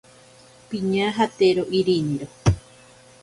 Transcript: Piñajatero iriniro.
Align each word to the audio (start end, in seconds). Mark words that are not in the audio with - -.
Piñajatero 0.69 1.63
iriniro. 1.79 2.27